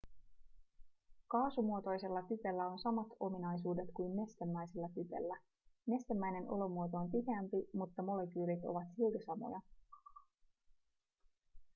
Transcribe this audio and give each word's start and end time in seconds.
kaasumuotoisella 1.27 2.21
typellä 2.21 2.65
on 2.67 2.79
samat 2.79 3.07
ominaisuudet 3.19 3.89
kuin 3.93 4.15
nestemäisellä 4.15 4.89
typellä 4.95 5.37
nestemäinen 5.87 6.49
olomuoto 6.49 6.97
on 6.97 7.11
tiheämpi 7.11 7.57
mutta 7.73 8.01
molekyylit 8.03 8.65
ovat 8.65 8.87
silti 8.95 9.25
samoja 9.25 9.61